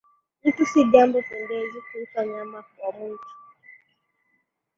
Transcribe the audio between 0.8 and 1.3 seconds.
jambo